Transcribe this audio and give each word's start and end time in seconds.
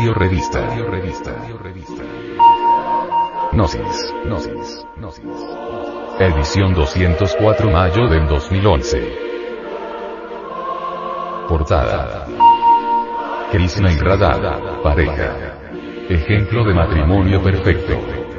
Radio 0.00 0.14
Revista. 0.14 0.60
Radio 0.66 0.88
Revista. 0.88 2.02
Gnosis. 3.52 4.14
Gnosis. 4.24 4.86
Gnosis. 4.96 5.26
Edición 6.18 6.72
204 6.72 7.70
mayo 7.70 8.08
del 8.08 8.26
2011. 8.26 9.18
Portada. 11.46 12.26
Krishna 13.52 13.92
y 13.92 13.98
Radha. 13.98 14.80
Pareja. 14.82 15.58
Ejemplo 16.08 16.64
de 16.64 16.72
matrimonio 16.72 17.42
perfecto. 17.42 18.29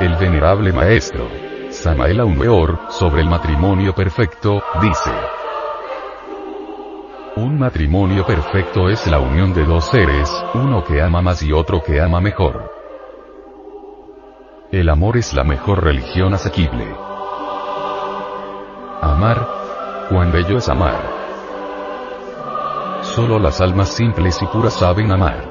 El 0.00 0.14
venerable 0.14 0.72
maestro, 0.72 1.28
Samael 1.70 2.20
Weor, 2.22 2.78
sobre 2.88 3.20
el 3.20 3.28
matrimonio 3.28 3.92
perfecto, 3.96 4.62
dice. 4.80 5.10
Un 7.34 7.58
matrimonio 7.58 8.24
perfecto 8.24 8.88
es 8.88 9.04
la 9.08 9.18
unión 9.18 9.52
de 9.52 9.64
dos 9.64 9.86
seres, 9.86 10.32
uno 10.54 10.84
que 10.84 11.02
ama 11.02 11.20
más 11.20 11.42
y 11.42 11.52
otro 11.52 11.82
que 11.82 12.00
ama 12.00 12.20
mejor. 12.20 12.72
El 14.70 14.88
amor 14.88 15.16
es 15.16 15.34
la 15.34 15.42
mejor 15.42 15.82
religión 15.82 16.32
asequible. 16.32 16.86
Amar, 19.02 19.48
cuán 20.10 20.30
bello 20.30 20.58
es 20.58 20.68
amar. 20.68 21.00
Solo 23.02 23.40
las 23.40 23.60
almas 23.60 23.88
simples 23.88 24.40
y 24.42 24.46
puras 24.46 24.74
saben 24.74 25.10
amar. 25.10 25.44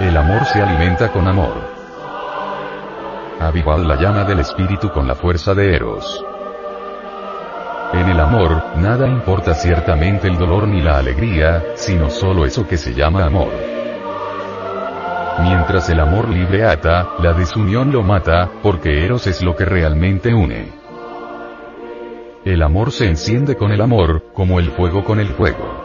El 0.00 0.16
amor 0.16 0.44
se 0.46 0.60
alimenta 0.60 1.12
con 1.12 1.28
amor. 1.28 1.81
Avivad 3.42 3.80
la 3.80 3.96
llama 3.96 4.22
del 4.22 4.38
espíritu 4.38 4.88
con 4.90 5.08
la 5.08 5.16
fuerza 5.16 5.52
de 5.52 5.74
Eros. 5.74 6.24
En 7.92 8.08
el 8.08 8.20
amor, 8.20 8.62
nada 8.76 9.08
importa 9.08 9.52
ciertamente 9.52 10.28
el 10.28 10.38
dolor 10.38 10.68
ni 10.68 10.80
la 10.80 10.98
alegría, 10.98 11.74
sino 11.74 12.08
solo 12.08 12.46
eso 12.46 12.68
que 12.68 12.76
se 12.76 12.94
llama 12.94 13.24
amor. 13.24 13.50
Mientras 15.40 15.90
el 15.90 15.98
amor 15.98 16.28
libre 16.28 16.64
ata, 16.64 17.14
la 17.18 17.32
desunión 17.32 17.90
lo 17.90 18.04
mata, 18.04 18.48
porque 18.62 19.04
Eros 19.04 19.26
es 19.26 19.42
lo 19.42 19.56
que 19.56 19.64
realmente 19.64 20.32
une. 20.32 20.68
El 22.44 22.62
amor 22.62 22.92
se 22.92 23.08
enciende 23.08 23.56
con 23.56 23.72
el 23.72 23.80
amor, 23.80 24.26
como 24.32 24.60
el 24.60 24.70
fuego 24.70 25.02
con 25.02 25.18
el 25.18 25.30
fuego. 25.30 25.84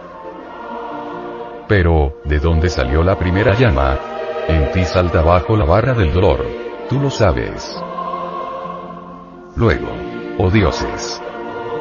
Pero, 1.67 2.21
¿de 2.23 2.37
dónde 2.37 2.69
salió 2.69 3.01
la 3.01 3.17
primera 3.17 3.55
llama? 3.55 3.97
En 4.47 4.71
ti 4.71 4.85
salta 4.85 5.23
bajo 5.23 5.57
la 5.57 5.65
barra 5.65 5.95
del 5.95 6.13
dolor. 6.13 6.66
Tú 6.89 6.99
lo 7.01 7.09
sabes. 7.09 7.77
Luego. 9.57 9.89
Oh 10.39 10.49
dioses. 10.49 11.21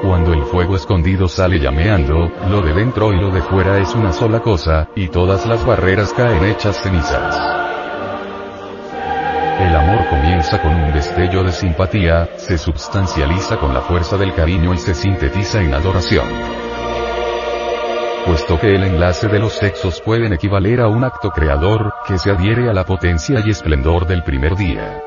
Cuando 0.03 0.33
el 0.33 0.43
fuego 0.45 0.75
escondido 0.75 1.29
sale 1.29 1.61
llameando, 1.61 2.29
lo 2.51 2.61
de 2.61 2.75
dentro 2.75 3.12
y 3.12 3.21
lo 3.21 3.31
de 3.31 3.41
fuera 3.43 3.79
es 3.79 3.95
una 3.95 4.12
sola 4.12 4.41
cosa, 4.41 4.89
y 4.97 5.07
todas 5.09 5.47
las 5.47 5.65
barreras 5.65 6.12
caen 6.12 6.45
hechas 6.45 6.83
cenizas. 6.83 7.37
El 9.61 9.77
amor 9.77 10.09
comienza 10.09 10.61
con 10.61 10.75
un 10.75 10.93
destello 10.93 11.45
de 11.45 11.53
simpatía, 11.53 12.28
se 12.37 12.59
substancializa 12.59 13.59
con 13.59 13.72
la 13.72 13.83
fuerza 13.83 14.16
del 14.16 14.34
cariño 14.34 14.75
y 14.75 14.78
se 14.78 14.95
sintetiza 14.95 15.62
en 15.62 15.72
adoración. 15.72 16.27
Puesto 18.26 18.59
que 18.59 18.75
el 18.75 18.82
enlace 18.82 19.28
de 19.28 19.38
los 19.38 19.53
sexos 19.53 20.00
pueden 20.00 20.32
equivaler 20.32 20.81
a 20.81 20.88
un 20.88 21.04
acto 21.04 21.31
creador, 21.31 21.94
que 22.09 22.19
se 22.19 22.32
adhiere 22.32 22.69
a 22.69 22.72
la 22.72 22.84
potencia 22.84 23.41
y 23.47 23.50
esplendor 23.50 24.04
del 24.04 24.25
primer 24.25 24.56
día. 24.56 25.00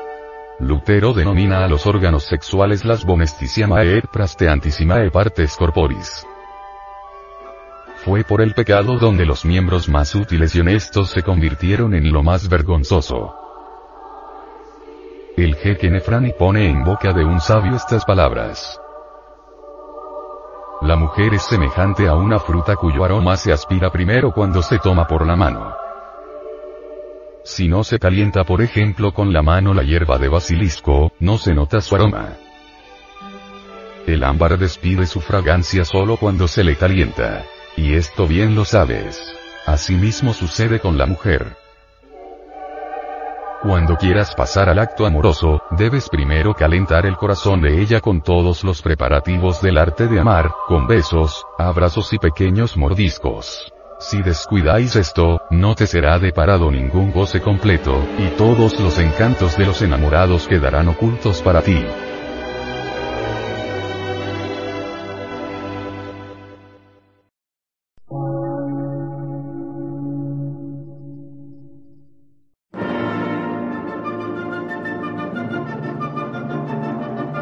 Lutero 0.58 1.12
denomina 1.12 1.62
a 1.62 1.68
los 1.68 1.86
órganos 1.86 2.24
sexuales 2.24 2.82
las 2.86 3.04
bonesticiamae 3.04 3.98
et 3.98 4.06
prasteantissimae 4.10 5.10
partes 5.10 5.54
corporis. 5.54 6.26
Fue 8.06 8.24
por 8.24 8.40
el 8.40 8.54
pecado 8.54 8.96
donde 8.96 9.26
los 9.26 9.44
miembros 9.44 9.90
más 9.90 10.14
útiles 10.14 10.54
y 10.54 10.60
honestos 10.60 11.10
se 11.10 11.22
convirtieron 11.22 11.94
en 11.94 12.10
lo 12.10 12.22
más 12.22 12.48
vergonzoso. 12.48 13.34
El 15.36 15.56
jeque 15.56 15.90
Nefrani 15.90 16.32
pone 16.32 16.70
en 16.70 16.84
boca 16.84 17.12
de 17.12 17.22
un 17.22 17.38
sabio 17.38 17.76
estas 17.76 18.06
palabras. 18.06 18.80
La 20.82 20.96
mujer 20.96 21.34
es 21.34 21.42
semejante 21.42 22.08
a 22.08 22.14
una 22.14 22.38
fruta 22.38 22.74
cuyo 22.74 23.04
aroma 23.04 23.36
se 23.36 23.52
aspira 23.52 23.90
primero 23.92 24.32
cuando 24.32 24.62
se 24.62 24.78
toma 24.78 25.06
por 25.06 25.26
la 25.26 25.36
mano. 25.36 25.74
Si 27.44 27.68
no 27.68 27.84
se 27.84 27.98
calienta 27.98 28.44
por 28.44 28.62
ejemplo 28.62 29.12
con 29.12 29.30
la 29.32 29.42
mano 29.42 29.74
la 29.74 29.82
hierba 29.82 30.18
de 30.18 30.28
basilisco, 30.28 31.12
no 31.18 31.36
se 31.36 31.54
nota 31.54 31.82
su 31.82 31.94
aroma. 31.96 32.30
El 34.06 34.24
ámbar 34.24 34.58
despide 34.58 35.06
su 35.06 35.20
fragancia 35.20 35.84
solo 35.84 36.16
cuando 36.16 36.48
se 36.48 36.64
le 36.64 36.76
calienta. 36.76 37.44
Y 37.76 37.94
esto 37.94 38.26
bien 38.26 38.54
lo 38.54 38.64
sabes. 38.64 39.34
Asimismo 39.66 40.32
sucede 40.32 40.80
con 40.80 40.96
la 40.96 41.04
mujer. 41.04 41.56
Cuando 43.62 43.94
quieras 43.96 44.34
pasar 44.34 44.70
al 44.70 44.78
acto 44.78 45.04
amoroso, 45.04 45.60
debes 45.72 46.08
primero 46.08 46.54
calentar 46.54 47.04
el 47.04 47.18
corazón 47.18 47.60
de 47.60 47.82
ella 47.82 48.00
con 48.00 48.22
todos 48.22 48.64
los 48.64 48.80
preparativos 48.80 49.60
del 49.60 49.76
arte 49.76 50.06
de 50.06 50.18
amar, 50.18 50.50
con 50.66 50.86
besos, 50.86 51.44
abrazos 51.58 52.10
y 52.14 52.18
pequeños 52.18 52.78
mordiscos. 52.78 53.70
Si 53.98 54.22
descuidáis 54.22 54.96
esto, 54.96 55.42
no 55.50 55.74
te 55.74 55.86
será 55.86 56.18
deparado 56.18 56.70
ningún 56.70 57.12
goce 57.12 57.42
completo, 57.42 58.02
y 58.18 58.28
todos 58.38 58.80
los 58.80 58.98
encantos 58.98 59.58
de 59.58 59.66
los 59.66 59.82
enamorados 59.82 60.48
quedarán 60.48 60.88
ocultos 60.88 61.42
para 61.42 61.60
ti. 61.60 61.84